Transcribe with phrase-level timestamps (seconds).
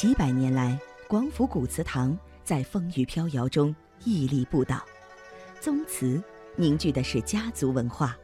[0.00, 4.82] 几百年来，广府古祠堂在风雨飘摇中屹立不倒。
[5.60, 6.18] 宗祠
[6.56, 8.16] 凝聚的是家族文化，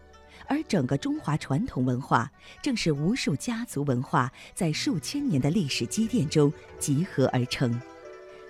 [0.49, 7.79] 而整个中华传统文化正是无数家族文化在数千年的历史积淀中集合而成。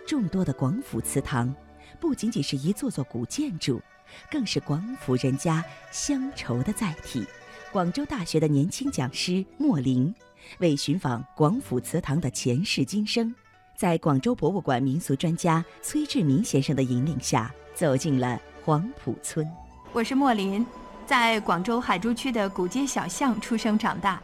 [0.06, 1.52] 众多的广府祠堂，
[1.98, 3.82] 不仅仅是一座座古建筑，
[4.30, 7.26] 更是广府人家乡愁的载体。
[7.72, 10.14] 广州大学的年轻讲师莫林，
[10.58, 13.34] 为寻访广府祠堂的前世今生，
[13.76, 19.46] 在广州博物馆民俗专家崔志明先生的引领下，走进了黄埔村。
[19.92, 20.64] 我是莫林，
[21.06, 24.20] 在广州海珠区的古街小巷出生长大，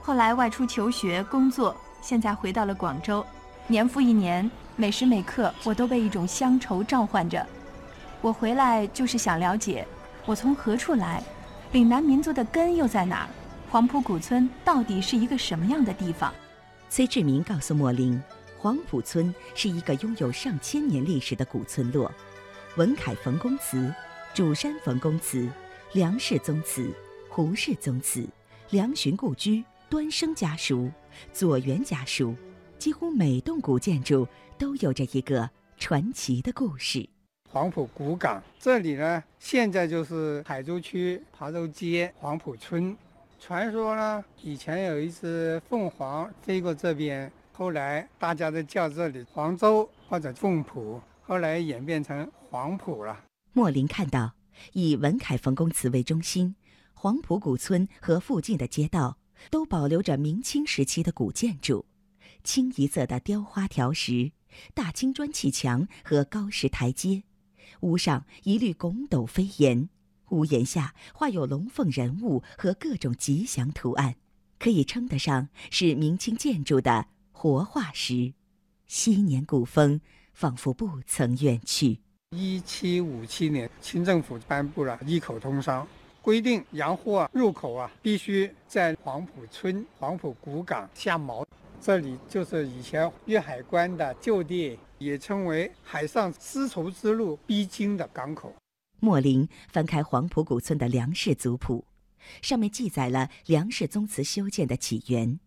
[0.00, 3.24] 后来外出求学工作，现在回到了广州。
[3.66, 7.46] 年复一年，每时每刻我都被一种乡愁召唤着。
[8.20, 9.86] 我回来就是想了解，
[10.26, 11.22] 我从何处来。
[11.72, 13.28] 岭南民族的根又在哪儿？
[13.74, 16.32] 黄埔古村到底是一个什么样的地方？
[16.88, 18.22] 崔志明告诉莫林，
[18.56, 22.08] 黄埔村是一个拥有上千年历史的古村落，
[22.76, 23.92] 文凯冯公祠、
[24.32, 25.50] 主山冯公祠、
[25.92, 26.88] 梁氏宗祠、
[27.28, 28.28] 胡氏宗祠、
[28.70, 30.88] 梁寻故居、端生家书、
[31.32, 32.32] 左元家书，
[32.78, 34.24] 几乎每栋古建筑
[34.56, 37.08] 都有着一个传奇的故事。
[37.50, 42.96] 黄埔古港这里呢，现在就是海州区琶洲街黄埔村。
[43.46, 53.20] 传说呢，以前有一只凤凰飞过这边，后来大家都叫这里黄州或者凤浦，后来演变成黄埔了。
[53.52, 54.32] 莫林看到，
[54.72, 56.56] 以文凯冯公祠为中心，
[56.94, 59.18] 黄埔古村和附近的街道
[59.50, 61.84] 都保留着明清时期的古建筑，
[62.42, 64.32] 清一色的雕花条石、
[64.72, 67.24] 大青砖砌墙和高石台阶。
[67.80, 69.90] 屋上一律拱斗飞檐，
[70.34, 74.16] 屋檐下画有龙凤人物和各种吉祥图案，
[74.58, 78.34] 可以称得上是明清建筑的活化石。
[78.86, 80.00] 昔年古风
[80.32, 82.00] 仿佛不曾远去。
[82.36, 85.86] 一七五七年，清政府颁布了一口通商，
[86.20, 91.46] 规定洋货入口啊必须在黄埔村黄埔古港下锚。
[91.80, 98.52] 这里就是以前粤海关的旧地，也称为海上丝绸之路必经的港口。
[99.00, 101.86] 莫林翻开黄埔古村的梁氏族谱，
[102.40, 105.38] 上面记载了梁氏宗祠修建的起源。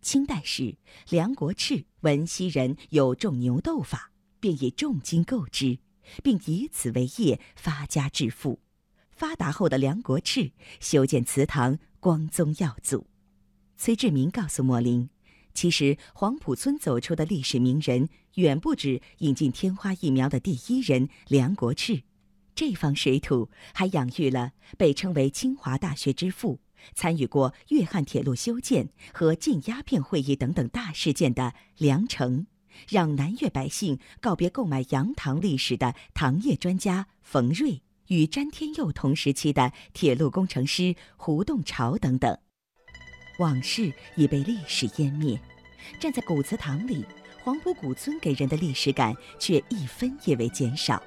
[0.00, 0.76] 清代时，
[1.08, 5.78] 梁国炽闻西人有种牛豆法，便以重金购之，
[6.22, 8.60] 并以此为业发家致富。
[9.10, 13.06] 发达后的梁国炽修建祠堂，光宗耀祖。
[13.76, 15.08] 崔志明告诉莫林。
[15.54, 22.02] 其实，黄埔村走出的历史名人远不止引进天花疫苗的第一人梁国炽，
[22.54, 26.60] 这方水土还养育了被称为清华大学之父、
[26.94, 32.46] 参与过粤汉铁路修建和禁鸦片会议等等大事件的梁诚，
[32.88, 42.38] 让南粤百姓告别购买洋糖历史的糖业专家冯瑞，与詹天佑同时期的铁路工程师胡栋朝等等。
[43.38, 45.40] 往事已被历史湮灭，
[45.98, 47.04] 站在古祠堂里，
[47.42, 51.02] 黄埔古村给人的历史感却一分也未减少。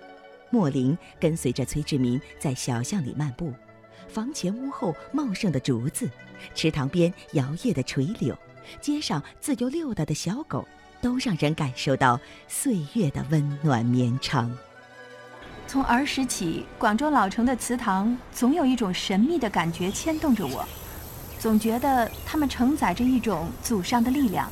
[0.55, 3.53] 莫林跟随着崔志明在小巷里漫步，
[4.07, 6.09] 房前屋后茂盛的竹子，
[6.53, 8.33] 池塘边摇曳的垂柳，
[8.79, 10.65] 街上自由溜达的小狗，
[11.01, 12.17] 都让人感受到
[12.47, 14.49] 岁月的温暖绵长。
[15.67, 20.65] 从儿时起，广州老城的祠堂总有一种神秘的感觉牵动着我。
[21.37, 24.49] 总觉得它们承载着一种祖上的力量，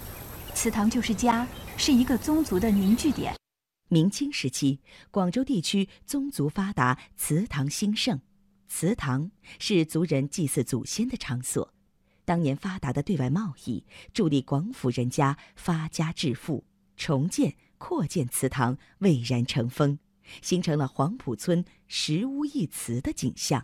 [0.54, 1.48] 祠堂就是家，
[1.78, 3.34] 是一个宗族的凝聚点。
[3.94, 4.80] 明清时期，
[5.12, 8.20] 广州地区宗族发达，祠堂兴盛，
[8.68, 11.72] 祠堂是族人祭祀祖先的场所。
[12.26, 16.64] 当年发达的对外贸易，助力广府人家发家致富，
[16.98, 20.00] 重建、扩建祠堂蔚然成风，
[20.42, 23.64] 形成了黄埔村十屋一祠的景象。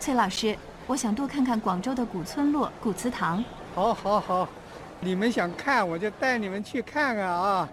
[0.00, 0.56] 崔老师。
[0.86, 3.44] 我想多看看广州的古村落、古祠堂。
[3.74, 4.48] 好，好，好，
[5.02, 7.68] 你们想看，我就带你们去看看啊。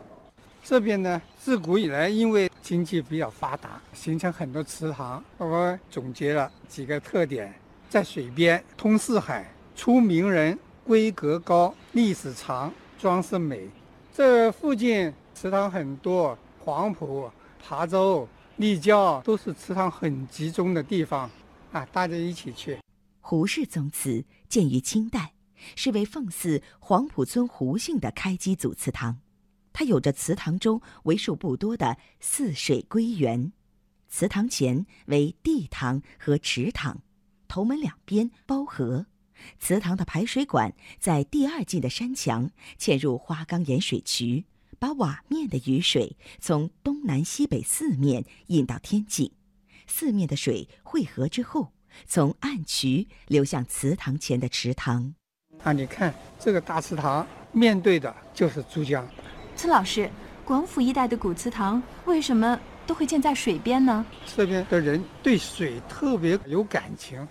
[0.67, 5.23] 这边呢，自古以来因为经济比较发达，形成很多祠堂。
[5.38, 7.53] 我总结了几个特点：
[7.88, 13.69] 在水边，通四海，出名人，规格高，历史长，装饰美。
[14.12, 17.29] 这附近祠堂很多，黄埔、
[17.63, 18.27] 琶洲、
[18.57, 21.29] 立交都是祠堂很集中的地方
[21.73, 22.79] 啊，大家一起去。
[23.21, 25.33] 胡氏宗祠建于清代，
[25.75, 29.19] 是为奉祀黄埔村胡姓的开基祖祠堂。
[29.77, 33.51] 它有着祠堂中为数不多的四水归源。
[34.07, 37.01] 祠堂前为地堂和池塘，
[37.50, 39.07] 头门两边包河。
[39.60, 44.45] 祠堂的排水管在第二进的山墙嵌入花岗岩水渠，
[44.80, 49.30] 把瓦面的雨水从东南西北四面引到天井，
[49.88, 51.74] 四面的水汇合之后，
[52.07, 55.13] 从暗渠流向祠堂前的池塘。
[55.62, 59.06] 啊，你看这个大祠堂面对的就是珠江。
[59.56, 60.10] 崔老师，
[60.44, 64.06] 广府一带的古祠堂为什么都会建在水边呢？
[64.36, 67.25] 这边的人对水特别有感情，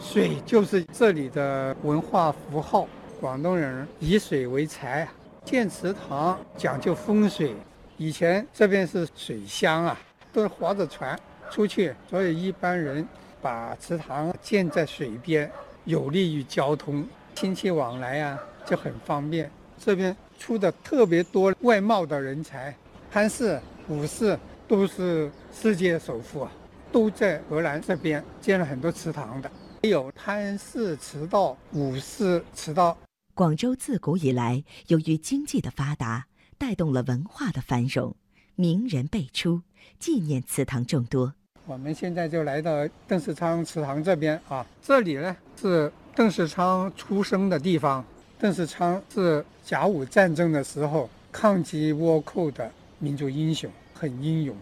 [0.00, 2.86] 水就是这里的文化符号。
[3.20, 5.08] 广东人以水为财，
[5.44, 7.54] 建祠堂讲究风水。
[7.96, 9.96] 以前这边是水乡啊，
[10.32, 11.18] 都是划着船
[11.50, 13.06] 出去，所以一般人
[13.40, 15.50] 把祠堂建在水边，
[15.84, 19.50] 有利于交通，亲戚往来啊就很方便。
[19.76, 22.74] 这边出的特别多外贸的人才，
[23.10, 26.52] 潘氏、武氏都是世界首富啊，
[26.92, 29.50] 都在荷兰这边建了很多祠堂的，
[29.82, 32.96] 有潘氏祠道、武氏祠道。
[33.34, 36.26] 广州自古以来，由于经济的发达，
[36.56, 38.16] 带动了文化的繁荣，
[38.54, 39.62] 名人辈出，
[39.98, 41.34] 纪念祠堂众多。
[41.66, 48.04] 我们现在就来到邓世昌祠堂这边啊，这里呢是邓世昌出生的地方。
[48.40, 52.70] 邓世昌是甲午战争的时候抗击倭寇的
[53.00, 54.56] 民族英雄，很英勇。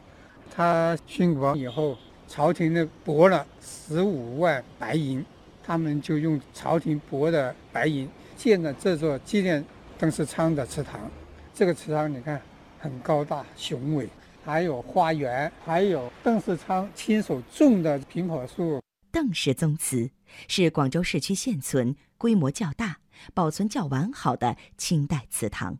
[0.51, 1.95] 他殉国以后，
[2.27, 5.23] 朝廷呢拨了十五万白银，
[5.63, 8.09] 他们就用朝廷拨的白银。
[8.35, 9.63] 建了这座纪念
[9.99, 11.11] 邓世昌的祠堂，
[11.55, 12.41] 这个祠堂你看
[12.79, 14.09] 很高大雄伟，
[14.43, 18.81] 还有花园，还有邓世昌亲手种的苹果树。
[19.13, 20.11] 邓氏宗祠
[20.49, 22.99] 是广州市区现存规模较大、
[23.35, 25.79] 保存较完好的清代祠堂。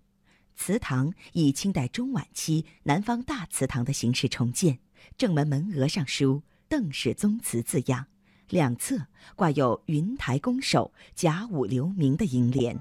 [0.55, 4.79] 祠堂以清代中晚期南方大祠堂的形式重建，
[5.19, 8.07] 正门门额上书“邓氏宗祠”字样。
[8.49, 12.81] 两侧挂有“云台宫守，甲午留名”的楹联。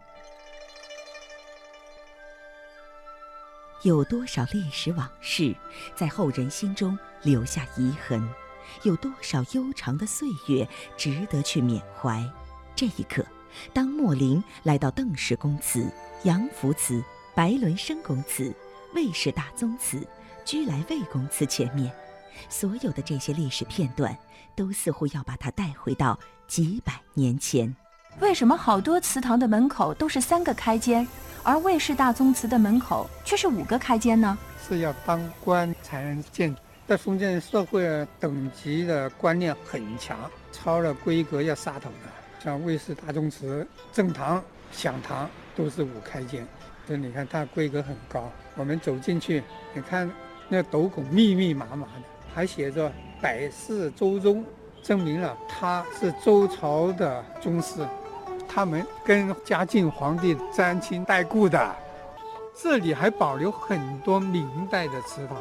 [3.83, 5.55] 有多少历史往事
[5.95, 8.27] 在后人心中留下遗痕？
[8.83, 12.23] 有多少悠长的岁月值得去缅怀？
[12.75, 13.25] 这一刻，
[13.73, 15.89] 当莫林来到邓氏公祠、
[16.23, 17.03] 杨福祠、
[17.33, 18.53] 白伦生公祠、
[18.93, 20.05] 魏氏大宗祠、
[20.43, 21.91] 居来魏公祠前面。
[22.49, 24.17] 所有的这些历史片段，
[24.55, 27.73] 都似乎要把它带回到几百年前。
[28.19, 31.05] 为什么好多祠堂的门口都是三个开间，
[31.43, 34.37] 而魏氏大宗祠的门口却是五个开间呢？
[34.67, 36.55] 是要当官才能建，
[36.87, 40.17] 在封建社会等级的观念很强，
[40.51, 42.24] 超了规格要杀头的。
[42.45, 44.39] 像魏氏大宗祠正堂、
[44.71, 46.47] 享堂都是五开间，
[46.85, 48.31] 所以你看它规格很高。
[48.55, 49.41] 我们走进去，
[49.73, 50.07] 你看
[50.47, 52.03] 那斗拱密密麻麻的。
[52.35, 54.45] 还写着“百世周宗”，
[54.83, 57.83] 证明了他是周朝的宗室，
[58.47, 61.75] 他们跟嘉靖皇帝沾亲带故的。
[62.55, 65.37] 这里还保留很多明代的祠堂。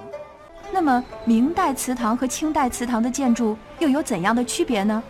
[0.73, 5.03] 那么，明代祠堂和清代祠堂的建筑又有怎样的区别呢？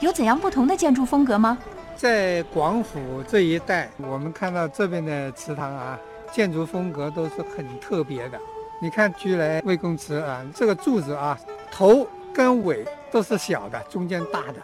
[0.00, 1.56] 有怎样不同的建筑风格吗？
[1.96, 5.98] 在广府这一带，我们看到这边的祠堂啊，
[6.30, 8.38] 建筑风格都是很特别的。
[8.78, 11.38] 你看居来魏公祠啊，这个柱子啊，
[11.70, 14.56] 头跟尾都是小的，中间大的，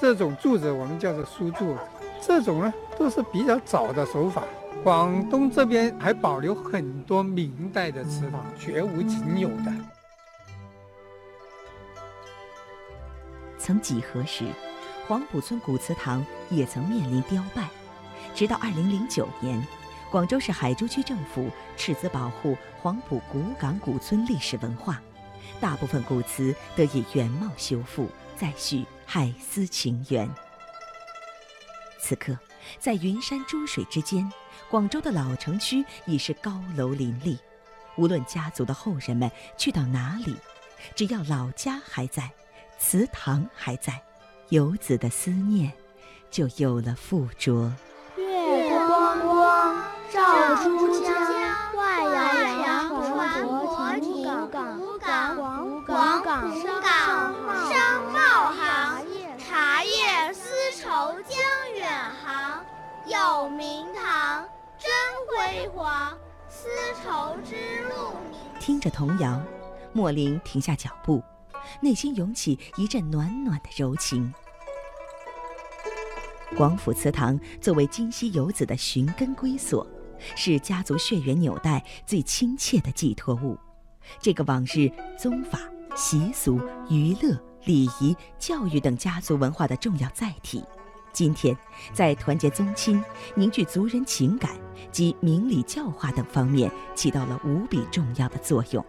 [0.00, 1.76] 这种柱子我们叫做书柱。
[2.20, 4.44] 这种呢都是比较早的手法。
[4.84, 9.72] 广东这边还保留很多明代的祠堂，绝无仅有的。
[13.58, 14.44] 曾几何时，
[15.08, 17.66] 黄埔村古祠堂也曾面临凋败，
[18.34, 19.66] 直到二零零九年。
[20.10, 25.00] 广州市海珠区政府斥资保护黄埔古港古村历史文化，
[25.60, 30.28] 大部分古祠得以原貌修复，再续海思情缘。
[31.98, 32.38] 此刻，
[32.78, 34.30] 在云山珠水之间，
[34.68, 37.38] 广州的老城区已是高楼林立。
[37.96, 40.36] 无论家族的后人们去到哪里，
[40.94, 42.30] 只要老家还在，
[42.78, 44.00] 祠堂还在，
[44.50, 45.70] 游子的思念
[46.30, 47.70] 就有了附着。
[48.16, 49.76] 月光光
[50.10, 51.12] 照珠江，
[51.76, 54.80] 外洋船舶停港，
[55.36, 55.92] 广广府
[56.24, 58.16] 港商贸
[58.52, 58.58] 行，
[59.38, 60.48] 茶叶丝
[60.80, 60.86] 绸
[61.28, 61.38] 江
[61.76, 61.86] 远
[62.24, 62.64] 航。
[63.06, 64.46] 有明堂
[64.78, 64.90] 真
[65.28, 66.16] 辉煌，
[66.48, 66.68] 丝
[67.02, 67.54] 绸之
[67.88, 68.12] 路。
[68.60, 69.40] 听着童谣，
[69.92, 71.22] 莫林停下脚步，
[71.80, 74.32] 内心涌起一阵暖暖的柔情。
[76.56, 79.86] 广府祠堂作为今溪游子的寻根归所。
[80.34, 83.56] 是家族血缘纽带最亲切的寄托物，
[84.20, 85.60] 这个往日宗法、
[85.94, 86.60] 习俗、
[86.90, 90.60] 娱乐、礼仪、教育等家族文化的重要载体，
[91.12, 91.56] 今天
[91.92, 93.00] 在团结宗亲、
[93.36, 94.58] 凝聚族人情感、
[94.90, 98.84] 及明理教化等方面起到了无比重要的作用。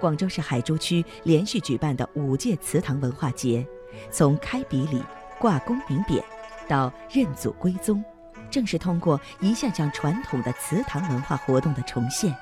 [0.00, 3.66] 广州市海珠区连续举办的五届祠堂文化节，
[4.10, 5.02] 从开笔礼、
[5.38, 6.22] 挂功名匾，
[6.68, 8.02] 到认祖归宗，
[8.50, 12.34] 正是通过一项项传统的祠堂文化活动的重现，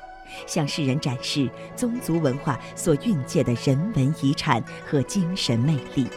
[0.46, 6.08] 向世人展示宗族文化所蕴借的人文遗产和精神魅力，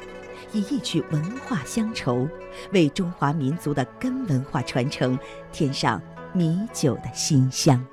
[0.52, 2.28] 以一曲文化乡愁，
[2.74, 5.18] 为中华民族的根文化传承
[5.52, 6.02] 添上
[6.34, 7.86] 米酒的馨香。